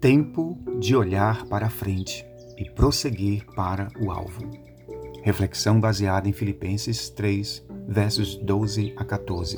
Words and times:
Tempo 0.00 0.56
de 0.78 0.94
olhar 0.94 1.44
para 1.46 1.68
frente 1.68 2.24
e 2.56 2.64
prosseguir 2.64 3.44
para 3.56 3.88
o 4.00 4.12
alvo. 4.12 4.48
Reflexão 5.24 5.80
baseada 5.80 6.28
em 6.28 6.32
Filipenses 6.32 7.10
3, 7.10 7.66
versos 7.88 8.36
12 8.36 8.94
a 8.96 9.04
14. 9.04 9.56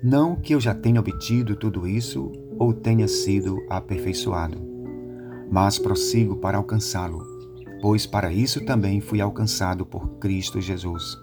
Não 0.00 0.36
que 0.36 0.54
eu 0.54 0.60
já 0.60 0.72
tenha 0.72 1.00
obtido 1.00 1.56
tudo 1.56 1.84
isso 1.84 2.30
ou 2.60 2.72
tenha 2.72 3.08
sido 3.08 3.58
aperfeiçoado, 3.68 4.58
mas 5.50 5.76
prossigo 5.76 6.36
para 6.36 6.56
alcançá-lo, 6.56 7.26
pois 7.82 8.06
para 8.06 8.32
isso 8.32 8.64
também 8.64 9.00
fui 9.00 9.20
alcançado 9.20 9.84
por 9.84 10.18
Cristo 10.20 10.60
Jesus. 10.60 11.18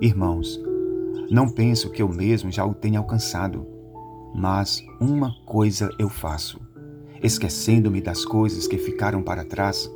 Irmãos, 0.00 0.62
não 1.28 1.48
penso 1.48 1.90
que 1.90 2.00
eu 2.00 2.08
mesmo 2.08 2.52
já 2.52 2.64
o 2.64 2.72
tenha 2.72 3.00
alcançado, 3.00 3.73
mas 4.34 4.84
uma 5.00 5.32
coisa 5.46 5.88
eu 5.98 6.08
faço, 6.08 6.60
esquecendo-me 7.22 8.00
das 8.00 8.24
coisas 8.24 8.66
que 8.66 8.76
ficaram 8.76 9.22
para 9.22 9.44
trás 9.44 9.88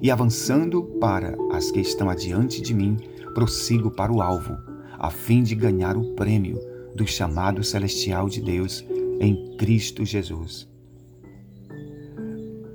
e 0.00 0.10
avançando 0.10 0.82
para 1.00 1.36
as 1.52 1.70
que 1.70 1.80
estão 1.80 2.08
adiante 2.08 2.60
de 2.60 2.72
mim, 2.72 2.96
prossigo 3.34 3.90
para 3.90 4.12
o 4.12 4.22
alvo, 4.22 4.56
a 4.98 5.10
fim 5.10 5.42
de 5.42 5.54
ganhar 5.54 5.96
o 5.96 6.14
prêmio 6.14 6.60
do 6.94 7.06
chamado 7.06 7.64
celestial 7.64 8.28
de 8.28 8.40
Deus 8.40 8.84
em 9.20 9.56
Cristo 9.56 10.04
Jesus. 10.04 10.68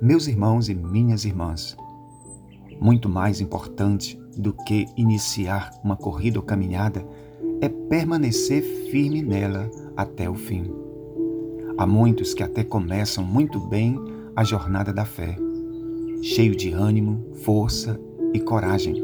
Meus 0.00 0.28
irmãos 0.28 0.68
e 0.68 0.74
minhas 0.74 1.24
irmãs, 1.24 1.76
muito 2.80 3.08
mais 3.08 3.40
importante 3.40 4.20
do 4.36 4.52
que 4.52 4.86
iniciar 4.96 5.70
uma 5.82 5.96
corrida 5.96 6.38
ou 6.38 6.44
caminhada 6.44 7.04
é 7.60 7.68
permanecer 7.68 8.62
firme 8.90 9.22
nela 9.22 9.68
até 9.96 10.30
o 10.30 10.34
fim. 10.34 10.87
Há 11.78 11.86
muitos 11.86 12.34
que 12.34 12.42
até 12.42 12.64
começam 12.64 13.22
muito 13.24 13.60
bem 13.60 13.96
a 14.34 14.42
jornada 14.42 14.92
da 14.92 15.04
fé, 15.04 15.38
cheio 16.20 16.56
de 16.56 16.72
ânimo, 16.72 17.32
força 17.44 18.00
e 18.34 18.40
coragem, 18.40 19.00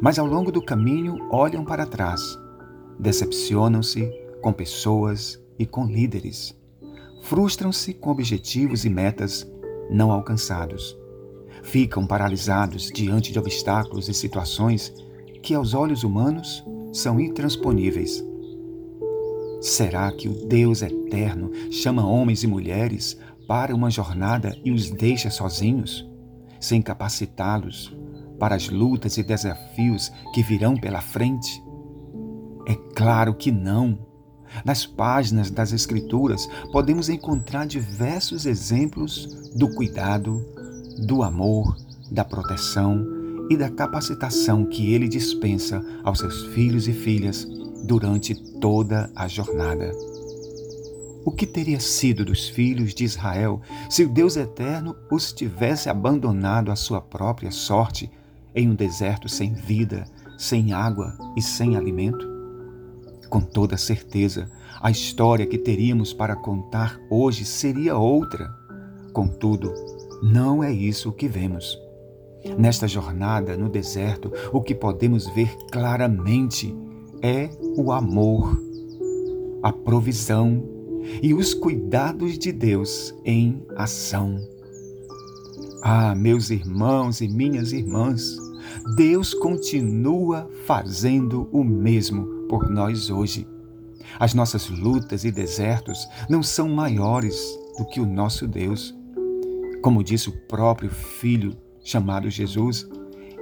mas 0.00 0.16
ao 0.16 0.24
longo 0.24 0.52
do 0.52 0.62
caminho 0.62 1.26
olham 1.28 1.64
para 1.64 1.84
trás, 1.84 2.38
decepcionam-se 3.00 4.08
com 4.40 4.52
pessoas 4.52 5.42
e 5.58 5.66
com 5.66 5.86
líderes, 5.86 6.56
frustram-se 7.22 7.92
com 7.94 8.10
objetivos 8.10 8.84
e 8.84 8.88
metas 8.88 9.44
não 9.90 10.12
alcançados, 10.12 10.96
ficam 11.64 12.06
paralisados 12.06 12.92
diante 12.94 13.32
de 13.32 13.40
obstáculos 13.40 14.08
e 14.08 14.14
situações 14.14 14.94
que 15.42 15.52
aos 15.52 15.74
olhos 15.74 16.04
humanos 16.04 16.64
são 16.92 17.18
intransponíveis. 17.18 18.24
Será 19.60 20.12
que 20.12 20.28
o 20.28 20.46
Deus 20.46 20.82
eterno 20.82 21.50
chama 21.70 22.06
homens 22.06 22.44
e 22.44 22.46
mulheres 22.46 23.18
para 23.46 23.74
uma 23.74 23.90
jornada 23.90 24.56
e 24.64 24.70
os 24.70 24.90
deixa 24.90 25.30
sozinhos, 25.30 26.08
sem 26.60 26.80
capacitá-los 26.80 27.96
para 28.38 28.54
as 28.54 28.68
lutas 28.68 29.16
e 29.18 29.22
desafios 29.22 30.12
que 30.32 30.42
virão 30.44 30.76
pela 30.76 31.00
frente? 31.00 31.60
É 32.66 32.74
claro 32.94 33.34
que 33.34 33.50
não. 33.50 33.98
Nas 34.64 34.86
páginas 34.86 35.50
das 35.50 35.72
Escrituras 35.72 36.48
podemos 36.70 37.08
encontrar 37.08 37.66
diversos 37.66 38.46
exemplos 38.46 39.50
do 39.56 39.68
cuidado, 39.74 40.44
do 41.06 41.22
amor, 41.22 41.76
da 42.10 42.24
proteção 42.24 43.04
e 43.50 43.56
da 43.56 43.68
capacitação 43.68 44.64
que 44.64 44.92
ele 44.92 45.08
dispensa 45.08 45.84
aos 46.04 46.20
seus 46.20 46.46
filhos 46.54 46.86
e 46.86 46.92
filhas 46.92 47.46
durante 47.84 48.34
toda 48.60 49.10
a 49.14 49.26
jornada. 49.28 49.92
O 51.24 51.30
que 51.30 51.46
teria 51.46 51.78
sido 51.78 52.24
dos 52.24 52.48
filhos 52.48 52.94
de 52.94 53.04
Israel 53.04 53.60
se 53.90 54.04
o 54.04 54.08
Deus 54.08 54.36
eterno 54.36 54.96
os 55.10 55.32
tivesse 55.32 55.88
abandonado 55.88 56.70
à 56.70 56.76
sua 56.76 57.00
própria 57.00 57.50
sorte 57.50 58.10
em 58.54 58.68
um 58.68 58.74
deserto 58.74 59.28
sem 59.28 59.52
vida, 59.52 60.06
sem 60.38 60.72
água 60.72 61.16
e 61.36 61.42
sem 61.42 61.76
alimento? 61.76 62.26
Com 63.28 63.40
toda 63.40 63.76
certeza, 63.76 64.50
a 64.80 64.90
história 64.90 65.46
que 65.46 65.58
teríamos 65.58 66.14
para 66.14 66.34
contar 66.34 66.98
hoje 67.10 67.44
seria 67.44 67.98
outra. 67.98 68.48
Contudo, 69.12 69.74
não 70.22 70.64
é 70.64 70.72
isso 70.72 71.12
que 71.12 71.28
vemos. 71.28 71.78
Nesta 72.56 72.88
jornada 72.88 73.56
no 73.56 73.68
deserto, 73.68 74.32
o 74.52 74.62
que 74.62 74.74
podemos 74.74 75.26
ver 75.34 75.54
claramente 75.70 76.74
é 77.22 77.50
o 77.76 77.92
amor, 77.92 78.60
a 79.62 79.72
provisão 79.72 80.62
e 81.22 81.34
os 81.34 81.54
cuidados 81.54 82.38
de 82.38 82.52
Deus 82.52 83.14
em 83.24 83.62
ação. 83.76 84.38
Ah, 85.82 86.14
meus 86.14 86.50
irmãos 86.50 87.20
e 87.20 87.28
minhas 87.28 87.72
irmãs, 87.72 88.36
Deus 88.96 89.32
continua 89.34 90.48
fazendo 90.64 91.48
o 91.52 91.64
mesmo 91.64 92.46
por 92.48 92.68
nós 92.68 93.10
hoje. 93.10 93.46
As 94.18 94.34
nossas 94.34 94.68
lutas 94.68 95.24
e 95.24 95.30
desertos 95.30 96.06
não 96.28 96.42
são 96.42 96.68
maiores 96.68 97.40
do 97.78 97.84
que 97.86 98.00
o 98.00 98.06
nosso 98.06 98.46
Deus. 98.46 98.94
Como 99.82 100.02
disse 100.02 100.28
o 100.28 100.46
próprio 100.46 100.90
Filho 100.90 101.56
chamado 101.84 102.28
Jesus, 102.28 102.88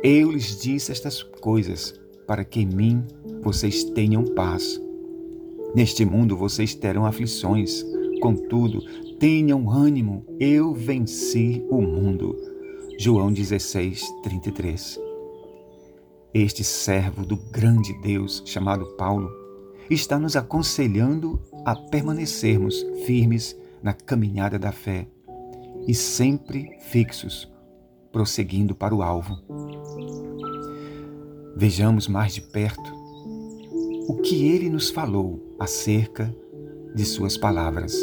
eu 0.02 0.30
lhes 0.30 0.60
disse 0.60 0.92
estas 0.92 1.22
coisas 1.22 1.94
para 2.26 2.44
que 2.44 2.60
em 2.60 2.66
mim 2.66 3.04
vocês 3.42 3.84
tenham 3.84 4.24
paz. 4.24 4.80
Neste 5.74 6.04
mundo 6.04 6.36
vocês 6.36 6.74
terão 6.74 7.04
aflições, 7.04 7.84
contudo, 8.20 8.80
tenham 9.18 9.70
ânimo, 9.70 10.24
eu 10.40 10.72
venci 10.74 11.64
o 11.70 11.80
mundo. 11.80 12.36
João 12.98 13.32
16, 13.32 14.02
33. 14.22 15.00
Este 16.32 16.64
servo 16.64 17.24
do 17.24 17.36
grande 17.36 17.92
Deus, 18.02 18.42
chamado 18.44 18.86
Paulo, 18.96 19.30
está 19.88 20.18
nos 20.18 20.36
aconselhando 20.36 21.40
a 21.64 21.74
permanecermos 21.74 22.84
firmes 23.04 23.56
na 23.82 23.92
caminhada 23.92 24.58
da 24.58 24.72
fé 24.72 25.06
e 25.86 25.94
sempre 25.94 26.76
fixos 26.80 27.50
prosseguindo 28.10 28.74
para 28.74 28.94
o 28.94 29.02
alvo. 29.02 29.36
Vejamos 31.58 32.06
mais 32.06 32.34
de 32.34 32.42
perto 32.42 32.94
o 34.06 34.16
que 34.16 34.46
ele 34.46 34.68
nos 34.68 34.90
falou 34.90 35.56
acerca 35.58 36.30
de 36.94 37.02
suas 37.06 37.38
palavras. 37.38 37.96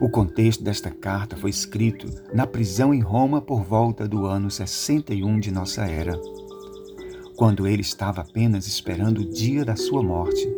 O 0.00 0.08
contexto 0.08 0.64
desta 0.64 0.90
carta 0.90 1.36
foi 1.36 1.50
escrito 1.50 2.06
na 2.32 2.46
prisão 2.46 2.94
em 2.94 3.00
Roma 3.00 3.42
por 3.42 3.62
volta 3.62 4.08
do 4.08 4.24
ano 4.24 4.50
61 4.50 5.40
de 5.40 5.50
nossa 5.50 5.84
era, 5.84 6.18
quando 7.36 7.66
ele 7.66 7.82
estava 7.82 8.22
apenas 8.22 8.66
esperando 8.66 9.18
o 9.18 9.30
dia 9.30 9.62
da 9.62 9.76
sua 9.76 10.02
morte. 10.02 10.48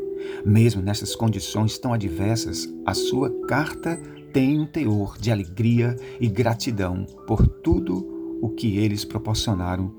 Mesmo 0.44 0.80
nessas 0.80 1.16
condições 1.16 1.76
tão 1.76 1.92
adversas, 1.92 2.72
a 2.86 2.94
sua 2.94 3.30
carta 3.48 4.00
tem 4.32 4.60
um 4.60 4.66
teor 4.66 5.18
de 5.18 5.32
alegria 5.32 5.96
e 6.20 6.28
gratidão 6.28 7.04
por 7.26 7.44
tudo 7.48 8.38
o 8.40 8.50
que 8.50 8.78
eles 8.78 9.04
proporcionaram 9.04 9.92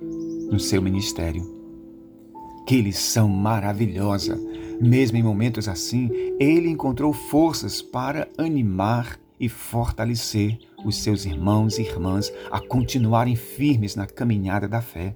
no 0.50 0.57
seu 0.57 0.81
ministério. 0.81 1.56
Que 2.67 2.81
lição 2.81 3.29
maravilhosa! 3.29 4.38
Mesmo 4.81 5.17
em 5.17 5.23
momentos 5.23 5.69
assim, 5.69 6.09
ele 6.38 6.67
encontrou 6.67 7.13
forças 7.13 7.81
para 7.81 8.28
animar 8.38 9.17
e 9.39 9.47
fortalecer 9.47 10.59
os 10.85 10.97
seus 10.97 11.25
irmãos 11.25 11.79
e 11.79 11.83
irmãs 11.83 12.29
a 12.51 12.59
continuarem 12.59 13.38
firmes 13.38 13.95
na 13.95 14.06
caminhada 14.06 14.67
da 14.67 14.81
fé. 14.81 15.16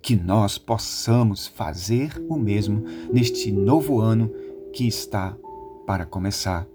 Que 0.00 0.14
nós 0.14 0.56
possamos 0.56 1.48
fazer 1.48 2.12
o 2.28 2.36
mesmo 2.36 2.84
neste 3.12 3.50
novo 3.50 4.00
ano 4.00 4.30
que 4.72 4.86
está 4.86 5.36
para 5.84 6.06
começar 6.06 6.68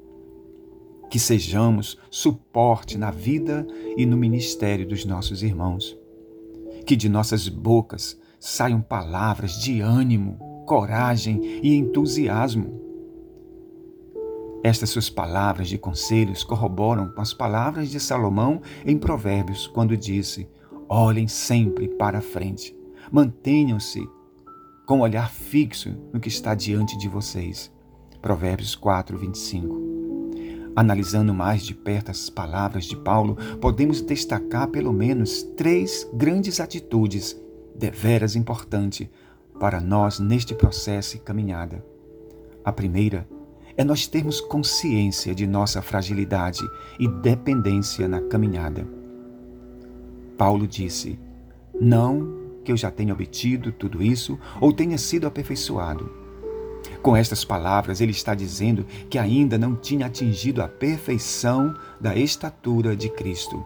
que 1.10 1.18
sejamos 1.18 1.98
suporte 2.12 2.96
na 2.96 3.10
vida 3.10 3.66
e 3.98 4.06
no 4.06 4.16
ministério 4.16 4.88
dos 4.88 5.06
nossos 5.06 5.42
irmãos. 5.42 5.98
Que 6.86 6.96
de 6.96 7.10
nossas 7.10 7.50
bocas 7.50 8.16
saiam 8.40 8.82
palavras 8.82 9.54
de 9.60 9.82
ânimo, 9.82 10.64
coragem 10.66 11.60
e 11.62 11.76
entusiasmo. 11.76 12.80
Estas 14.64 14.90
suas 14.90 15.10
palavras 15.10 15.68
de 15.68 15.78
conselhos 15.78 16.44
corroboram 16.44 17.10
com 17.12 17.22
as 17.22 17.34
palavras 17.34 17.90
de 17.90 18.00
Salomão 18.00 18.62
em 18.86 18.98
Provérbios, 18.98 19.68
quando 19.68 19.96
disse: 19.98 20.50
Olhem 20.88 21.28
sempre 21.28 21.88
para 21.88 22.20
a 22.20 22.22
frente, 22.22 22.76
mantenham-se 23.12 24.08
com 24.86 25.00
o 25.00 25.04
olhar 25.04 25.30
fixo 25.30 25.96
no 26.12 26.20
que 26.20 26.30
está 26.30 26.56
diante 26.56 26.98
de 26.98 27.08
vocês. 27.08 27.72
Provérbios 28.22 28.76
4, 28.76 29.18
25. 29.18 29.90
Analisando 30.76 31.34
mais 31.34 31.64
de 31.64 31.74
perto 31.74 32.12
as 32.12 32.30
palavras 32.30 32.86
de 32.86 32.96
Paulo, 32.96 33.38
podemos 33.60 34.02
destacar 34.02 34.68
pelo 34.68 34.94
menos 34.94 35.44
três 35.56 36.10
grandes 36.14 36.60
atitudes 36.60 37.36
deveras 37.80 38.36
importantes 38.36 39.08
para 39.60 39.80
nós 39.80 40.20
neste 40.20 40.54
processo 40.54 41.16
e 41.16 41.20
caminhada. 41.20 41.84
A 42.64 42.72
primeira 42.72 43.28
é 43.78 43.84
nós 43.84 44.06
termos 44.06 44.42
consciência 44.42 45.34
de 45.34 45.48
nossa 45.48 45.82
fragilidade 45.82 46.60
e 47.00 47.08
dependência 47.08 48.08
na 48.08 48.22
caminhada. 48.22 48.86
Paulo 50.38 50.68
disse: 50.68 51.18
Não 51.80 52.38
que 52.64 52.72
eu 52.72 52.78
já 52.78 52.92
tenha 52.92 53.14
obtido 53.14 53.72
tudo 53.72 54.04
isso 54.04 54.38
ou 54.60 54.74
tenha 54.74 54.98
sido 54.98 55.26
aperfeiçoado. 55.26 56.12
Com 57.02 57.16
estas 57.16 57.46
palavras, 57.46 58.02
ele 58.02 58.12
está 58.12 58.36
dizendo 58.36 58.86
que 59.10 59.18
ainda 59.18 59.58
não 59.58 59.76
tinha 59.76 60.08
atingido 60.08 60.62
a 60.62 60.68
perfeição 60.68 61.74
da 62.00 62.16
estatura 62.16 62.96
de 62.96 63.10
Cristo. 63.10 63.66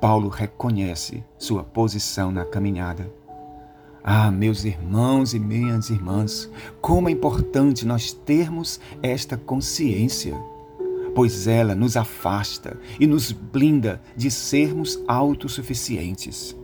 Paulo 0.00 0.28
reconhece 0.28 1.24
sua 1.38 1.64
posição 1.64 2.30
na 2.30 2.44
caminhada. 2.44 3.19
Ah, 4.02 4.30
meus 4.30 4.64
irmãos 4.64 5.34
e 5.34 5.38
minhas 5.38 5.90
irmãs, 5.90 6.50
como 6.80 7.08
é 7.08 7.12
importante 7.12 7.86
nós 7.86 8.12
termos 8.12 8.80
esta 9.02 9.36
consciência, 9.36 10.34
pois 11.14 11.46
ela 11.46 11.74
nos 11.74 11.98
afasta 11.98 12.78
e 12.98 13.06
nos 13.06 13.30
blinda 13.30 14.00
de 14.16 14.30
sermos 14.30 14.98
autossuficientes. 15.06 16.56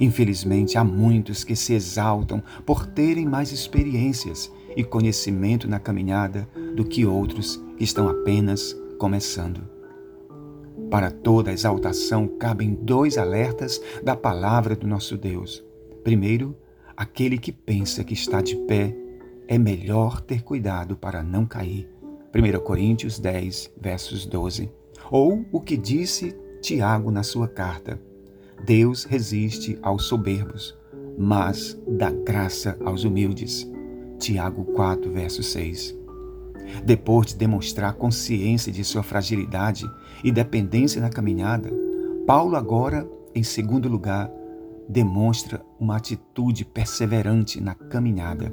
Infelizmente, 0.00 0.78
há 0.78 0.82
muitos 0.82 1.44
que 1.44 1.54
se 1.54 1.74
exaltam 1.74 2.42
por 2.64 2.86
terem 2.86 3.26
mais 3.26 3.52
experiências 3.52 4.50
e 4.74 4.82
conhecimento 4.82 5.68
na 5.68 5.78
caminhada 5.78 6.48
do 6.74 6.84
que 6.84 7.04
outros 7.04 7.62
que 7.76 7.84
estão 7.84 8.08
apenas 8.08 8.74
começando. 8.98 9.60
Para 10.90 11.10
toda 11.10 11.52
exaltação 11.52 12.26
cabem 12.26 12.74
dois 12.74 13.18
alertas 13.18 13.80
da 14.02 14.16
palavra 14.16 14.74
do 14.74 14.86
nosso 14.86 15.16
Deus. 15.16 15.62
Primeiro, 16.04 16.54
aquele 16.94 17.38
que 17.38 17.50
pensa 17.50 18.04
que 18.04 18.12
está 18.12 18.42
de 18.42 18.54
pé, 18.54 18.94
é 19.48 19.56
melhor 19.56 20.20
ter 20.20 20.42
cuidado 20.42 20.96
para 20.96 21.22
não 21.22 21.46
cair. 21.46 21.88
1 22.34 22.60
Coríntios 22.60 23.18
10, 23.18 23.72
versos 23.80 24.26
12. 24.26 24.70
Ou 25.10 25.46
o 25.50 25.60
que 25.60 25.78
disse 25.78 26.36
Tiago 26.60 27.10
na 27.10 27.22
sua 27.22 27.48
carta: 27.48 27.98
Deus 28.66 29.04
resiste 29.04 29.78
aos 29.82 30.04
soberbos, 30.04 30.76
mas 31.16 31.80
dá 31.88 32.10
graça 32.10 32.76
aos 32.84 33.04
humildes. 33.04 33.66
Tiago 34.18 34.64
4, 34.64 35.10
verso 35.10 35.42
6. 35.42 35.96
Depois 36.84 37.28
de 37.28 37.36
demonstrar 37.36 37.94
consciência 37.94 38.70
de 38.70 38.84
sua 38.84 39.02
fragilidade 39.02 39.84
e 40.22 40.30
dependência 40.30 41.00
na 41.00 41.08
caminhada, 41.08 41.70
Paulo 42.26 42.56
agora, 42.56 43.08
em 43.34 43.42
segundo 43.42 43.88
lugar, 43.88 44.30
demonstra 44.88 45.64
uma 45.78 45.96
atitude 45.96 46.64
perseverante 46.64 47.60
na 47.60 47.74
caminhada. 47.74 48.52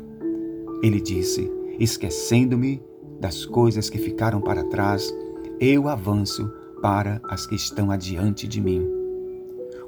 Ele 0.81 0.99
disse: 0.99 1.51
Esquecendo-me 1.79 2.81
das 3.19 3.45
coisas 3.45 3.89
que 3.89 3.97
ficaram 3.97 4.41
para 4.41 4.63
trás, 4.63 5.13
eu 5.59 5.87
avanço 5.87 6.51
para 6.81 7.21
as 7.23 7.45
que 7.45 7.55
estão 7.55 7.91
adiante 7.91 8.47
de 8.47 8.59
mim. 8.59 8.87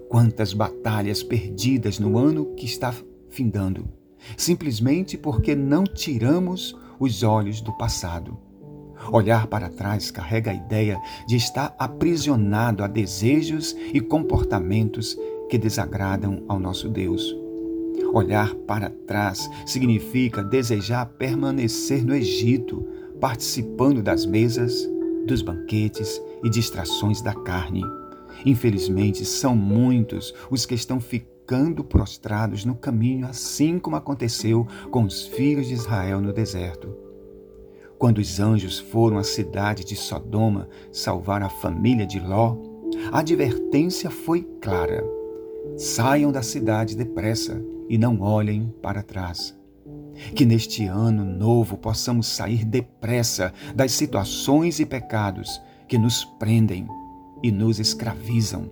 Quantas 0.07 0.54
batalhas 0.54 1.24
perdidas 1.24 1.98
no 1.98 2.18
ano 2.18 2.54
que 2.56 2.66
está 2.66 2.94
findando, 3.30 3.89
simplesmente 4.38 5.18
porque 5.18 5.56
não 5.56 5.84
tiramos 5.84 6.78
os 7.00 7.24
olhos 7.24 7.60
do 7.62 7.74
passado. 7.74 8.38
Olhar 9.12 9.48
para 9.48 9.69
trás 9.69 10.12
carrega 10.12 10.51
a 10.51 10.54
ideia 10.54 11.01
de 11.28 11.36
estar 11.36 11.75
aprisionado 11.78 12.84
a 12.84 12.88
desejos 12.88 13.75
e 13.94 14.00
comportamentos 14.00 15.18
que 15.54 15.58
desagradam 15.60 16.44
ao 16.48 16.60
nosso 16.60 16.90
Deus. 16.90 17.38
Olhar 18.12 18.56
para 18.66 18.90
trás 18.90 19.48
significa 19.68 20.44
desejar 20.44 21.06
permanecer 21.06 22.04
no 22.04 22.16
Egito, 22.16 22.84
participando 23.22 24.02
das 24.02 24.26
mesas, 24.26 24.74
dos 25.28 25.44
banquetes 25.44 26.20
e 26.44 26.50
distrações 26.50 27.22
da 27.22 27.36
carne. 27.36 27.84
Infelizmente, 28.44 29.24
são 29.26 29.56
muitos 29.56 30.34
os 30.50 30.66
que 30.66 30.74
estão 30.74 31.00
ficando 31.00 31.84
prostrados 31.84 32.66
no 32.66 32.74
caminho, 32.74 33.28
assim 33.28 33.78
como 33.78 33.96
aconteceu 33.96 34.66
com 34.90 35.04
os 35.04 35.28
filhos 35.28 35.68
de 35.68 35.76
Israel 35.76 36.20
no 36.20 36.34
deserto. 36.34 36.98
Quando 38.00 38.18
os 38.18 38.40
anjos 38.40 38.80
foram 38.80 39.20
à 39.20 39.24
cidade 39.24 39.86
de 39.86 39.96
Sodoma 39.96 40.68
salvar 40.92 41.44
a 41.44 41.50
família 41.50 42.08
de 42.08 42.20
Ló, 42.20 42.58
a 43.12 43.20
advertência 43.20 44.10
foi 44.10 44.42
clara 44.60 45.22
Saiam 45.77 46.31
da 46.31 46.44
cidade 46.44 46.95
depressa 46.95 47.63
e 47.89 47.98
não 47.98 48.21
olhem 48.21 48.74
para 48.81 49.01
trás. 49.01 49.57
Que 50.36 50.45
neste 50.45 50.86
ano 50.86 51.25
novo 51.25 51.77
possamos 51.77 52.27
sair 52.27 52.63
depressa 52.63 53.51
das 53.75 53.92
situações 53.94 54.80
e 54.80 54.86
pecados 54.86 55.62
que 55.88 55.98
nos 55.98 56.24
prendem 56.38 56.88
e 57.42 57.51
nos 57.51 57.80
escravizam. 57.80 58.69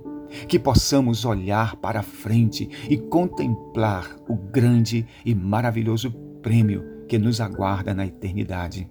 Que 0.47 0.59
possamos 0.59 1.25
olhar 1.25 1.75
para 1.77 2.03
frente 2.03 2.69
e 2.89 2.97
contemplar 2.97 4.15
o 4.29 4.35
grande 4.35 5.05
e 5.25 5.33
maravilhoso 5.33 6.11
prêmio 6.41 6.83
que 7.07 7.17
nos 7.17 7.41
aguarda 7.41 7.93
na 7.93 8.05
eternidade. 8.05 8.89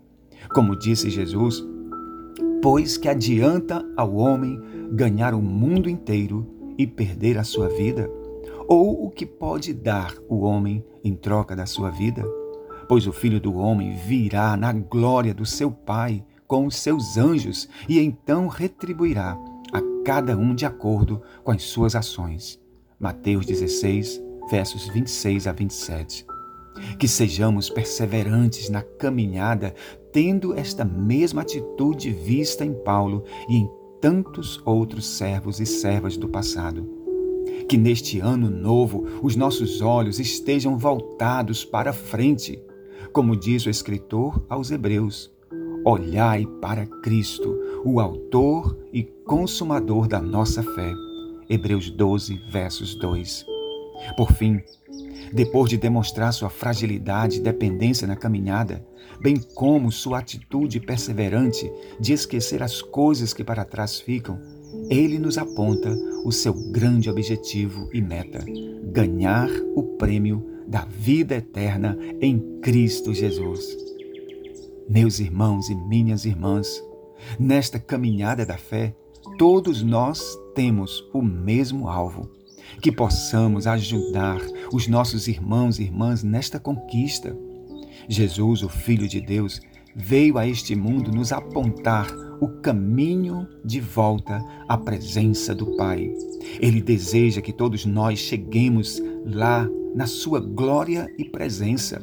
Como 0.52 0.78
disse 0.78 1.08
Jesus, 1.08 1.64
pois 2.60 2.96
que 2.96 3.08
adianta 3.08 3.84
ao 3.96 4.14
homem 4.16 4.60
ganhar 4.92 5.32
o 5.32 5.40
mundo 5.40 5.88
inteiro 5.88 6.59
e 6.80 6.86
perder 6.86 7.36
a 7.36 7.44
sua 7.44 7.68
vida? 7.68 8.10
Ou 8.66 9.04
o 9.04 9.10
que 9.10 9.26
pode 9.26 9.74
dar 9.74 10.14
o 10.28 10.40
homem 10.40 10.82
em 11.04 11.14
troca 11.14 11.54
da 11.54 11.66
sua 11.66 11.90
vida? 11.90 12.24
Pois 12.88 13.06
o 13.06 13.12
filho 13.12 13.38
do 13.38 13.54
homem 13.56 13.96
virá 13.96 14.56
na 14.56 14.72
glória 14.72 15.34
do 15.34 15.44
seu 15.44 15.70
Pai 15.70 16.24
com 16.46 16.66
os 16.66 16.76
seus 16.76 17.18
anjos 17.18 17.68
e 17.86 18.00
então 18.00 18.48
retribuirá 18.48 19.38
a 19.72 19.80
cada 20.04 20.36
um 20.36 20.54
de 20.54 20.64
acordo 20.64 21.20
com 21.44 21.50
as 21.50 21.64
suas 21.64 21.94
ações. 21.94 22.58
Mateus 22.98 23.44
16, 23.44 24.20
versos 24.50 24.88
26 24.88 25.46
a 25.46 25.52
27. 25.52 26.26
Que 26.98 27.06
sejamos 27.06 27.68
perseverantes 27.68 28.70
na 28.70 28.80
caminhada, 28.80 29.74
tendo 30.12 30.54
esta 30.54 30.84
mesma 30.84 31.42
atitude 31.42 32.10
vista 32.10 32.64
em 32.64 32.72
Paulo 32.72 33.24
e 33.48 33.56
em 33.56 33.79
tantos 34.00 34.60
outros 34.64 35.06
servos 35.06 35.60
e 35.60 35.66
servas 35.66 36.16
do 36.16 36.28
passado. 36.28 36.88
Que 37.68 37.76
neste 37.76 38.18
ano 38.20 38.50
novo 38.50 39.06
os 39.22 39.36
nossos 39.36 39.80
olhos 39.80 40.18
estejam 40.18 40.76
voltados 40.78 41.64
para 41.64 41.92
frente, 41.92 42.60
como 43.12 43.36
diz 43.36 43.66
o 43.66 43.70
escritor 43.70 44.44
aos 44.48 44.70
Hebreus. 44.70 45.30
Olhai 45.84 46.46
para 46.60 46.86
Cristo, 47.02 47.56
o 47.84 48.00
Autor 48.00 48.76
e 48.92 49.02
Consumador 49.02 50.06
da 50.06 50.20
nossa 50.20 50.62
fé. 50.62 50.92
Hebreus 51.48 51.90
12, 51.90 52.36
versos 52.50 52.94
2. 52.94 53.59
Por 54.16 54.32
fim, 54.32 54.60
depois 55.32 55.70
de 55.70 55.76
demonstrar 55.76 56.32
sua 56.32 56.50
fragilidade 56.50 57.38
e 57.38 57.42
dependência 57.42 58.06
na 58.06 58.16
caminhada, 58.16 58.84
bem 59.20 59.36
como 59.54 59.92
sua 59.92 60.18
atitude 60.18 60.80
perseverante 60.80 61.70
de 62.00 62.12
esquecer 62.12 62.62
as 62.62 62.82
coisas 62.82 63.32
que 63.32 63.44
para 63.44 63.64
trás 63.64 64.00
ficam, 64.00 64.40
ele 64.88 65.18
nos 65.18 65.38
aponta 65.38 65.90
o 66.24 66.32
seu 66.32 66.52
grande 66.52 67.08
objetivo 67.08 67.88
e 67.92 68.00
meta: 68.00 68.44
ganhar 68.84 69.48
o 69.74 69.82
prêmio 69.82 70.44
da 70.66 70.84
vida 70.84 71.36
eterna 71.36 71.96
em 72.20 72.60
Cristo 72.60 73.12
Jesus. 73.12 73.76
Meus 74.88 75.20
irmãos 75.20 75.68
e 75.68 75.74
minhas 75.74 76.24
irmãs, 76.24 76.82
nesta 77.38 77.78
caminhada 77.78 78.44
da 78.44 78.56
fé, 78.56 78.94
todos 79.38 79.82
nós 79.82 80.36
temos 80.54 81.08
o 81.12 81.22
mesmo 81.22 81.88
alvo 81.88 82.39
que 82.80 82.92
possamos 82.92 83.66
ajudar 83.66 84.40
os 84.72 84.86
nossos 84.86 85.28
irmãos 85.28 85.78
e 85.78 85.84
irmãs 85.84 86.22
nesta 86.22 86.58
conquista. 86.58 87.36
Jesus, 88.08 88.62
o 88.62 88.68
Filho 88.68 89.08
de 89.08 89.20
Deus, 89.20 89.60
veio 89.94 90.38
a 90.38 90.46
este 90.46 90.74
mundo 90.74 91.10
nos 91.10 91.32
apontar 91.32 92.06
o 92.40 92.48
caminho 92.60 93.46
de 93.64 93.80
volta 93.80 94.42
à 94.68 94.78
presença 94.78 95.54
do 95.54 95.76
Pai. 95.76 96.12
Ele 96.58 96.80
deseja 96.80 97.40
que 97.40 97.52
todos 97.52 97.84
nós 97.84 98.18
cheguemos 98.18 99.00
lá 99.24 99.68
na 99.94 100.06
sua 100.06 100.40
glória 100.40 101.06
e 101.18 101.24
presença. 101.24 102.00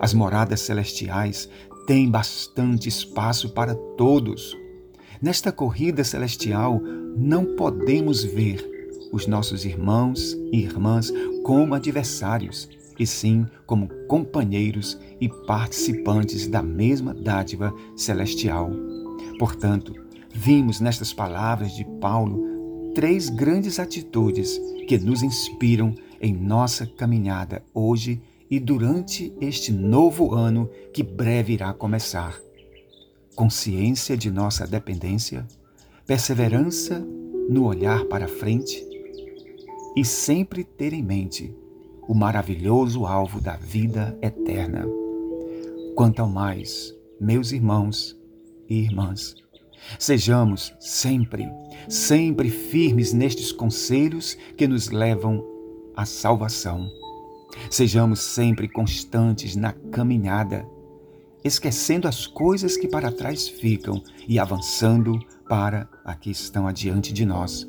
As 0.00 0.12
moradas 0.12 0.60
celestiais 0.60 1.48
têm 1.86 2.10
bastante 2.10 2.88
espaço 2.88 3.50
para 3.50 3.74
todos. 3.74 4.56
Nesta 5.22 5.52
corrida 5.52 6.02
celestial, 6.02 6.80
não 7.16 7.54
podemos 7.54 8.24
ver 8.24 8.73
os 9.14 9.28
nossos 9.28 9.64
irmãos 9.64 10.36
e 10.52 10.58
irmãs 10.58 11.12
como 11.44 11.72
adversários, 11.72 12.68
e 12.98 13.06
sim 13.06 13.46
como 13.64 13.88
companheiros 14.08 14.98
e 15.20 15.28
participantes 15.28 16.48
da 16.48 16.60
mesma 16.60 17.14
dádiva 17.14 17.72
celestial. 17.96 18.72
Portanto, 19.38 19.94
vimos 20.32 20.80
nestas 20.80 21.12
palavras 21.12 21.76
de 21.76 21.84
Paulo 22.00 22.92
três 22.92 23.28
grandes 23.28 23.78
atitudes 23.78 24.60
que 24.88 24.98
nos 24.98 25.22
inspiram 25.22 25.94
em 26.20 26.32
nossa 26.32 26.84
caminhada 26.84 27.64
hoje 27.72 28.20
e 28.50 28.58
durante 28.58 29.32
este 29.40 29.72
novo 29.72 30.34
ano 30.34 30.68
que 30.92 31.04
breve 31.04 31.52
irá 31.52 31.72
começar. 31.72 32.40
consciência 33.36 34.16
de 34.16 34.30
nossa 34.30 34.64
dependência, 34.64 35.44
perseverança 36.06 37.04
no 37.48 37.64
olhar 37.64 38.04
para 38.04 38.28
frente 38.28 38.93
e 39.96 40.04
sempre 40.04 40.64
ter 40.64 40.92
em 40.92 41.02
mente 41.02 41.54
o 42.06 42.14
maravilhoso 42.14 43.06
alvo 43.06 43.40
da 43.40 43.56
vida 43.56 44.16
eterna. 44.20 44.84
Quanto 45.94 46.20
ao 46.20 46.28
mais, 46.28 46.94
meus 47.20 47.52
irmãos 47.52 48.18
e 48.68 48.80
irmãs, 48.80 49.34
sejamos 49.98 50.74
sempre, 50.80 51.48
sempre 51.88 52.50
firmes 52.50 53.12
nestes 53.12 53.52
conselhos 53.52 54.36
que 54.56 54.66
nos 54.66 54.90
levam 54.90 55.44
à 55.96 56.04
salvação. 56.04 56.90
Sejamos 57.70 58.20
sempre 58.20 58.68
constantes 58.68 59.54
na 59.54 59.72
caminhada, 59.72 60.66
esquecendo 61.44 62.08
as 62.08 62.26
coisas 62.26 62.76
que 62.76 62.88
para 62.88 63.12
trás 63.12 63.46
ficam 63.48 64.02
e 64.26 64.38
avançando 64.38 65.18
para 65.48 65.88
a 66.04 66.14
que 66.14 66.30
estão 66.30 66.66
adiante 66.66 67.12
de 67.12 67.24
nós. 67.24 67.68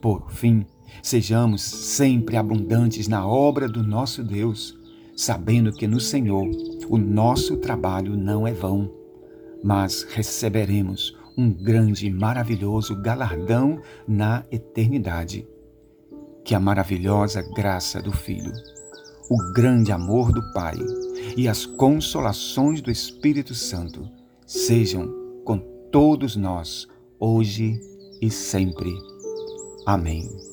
Por 0.00 0.30
fim, 0.30 0.64
sejamos 1.02 1.62
sempre 1.62 2.36
abundantes 2.36 3.08
na 3.08 3.26
obra 3.26 3.68
do 3.68 3.82
nosso 3.82 4.22
Deus, 4.22 4.78
sabendo 5.16 5.72
que 5.72 5.86
no 5.86 6.00
Senhor 6.00 6.48
o 6.88 6.98
nosso 6.98 7.56
trabalho 7.56 8.16
não 8.16 8.46
é 8.46 8.52
vão, 8.52 8.90
mas 9.62 10.02
receberemos 10.02 11.16
um 11.36 11.50
grande 11.50 12.06
e 12.06 12.10
maravilhoso 12.10 13.00
galardão 13.00 13.80
na 14.06 14.44
eternidade. 14.50 15.46
Que 16.44 16.54
a 16.54 16.60
maravilhosa 16.60 17.42
graça 17.54 18.02
do 18.02 18.12
Filho, 18.12 18.52
o 19.30 19.52
grande 19.52 19.92
amor 19.92 20.32
do 20.32 20.42
Pai 20.52 20.76
e 21.36 21.48
as 21.48 21.64
consolações 21.64 22.80
do 22.80 22.90
Espírito 22.90 23.54
Santo 23.54 24.08
sejam 24.46 25.08
com 25.44 25.58
todos 25.90 26.36
nós, 26.36 26.86
hoje 27.18 27.80
e 28.20 28.30
sempre. 28.30 28.92
Amém. 29.86 30.51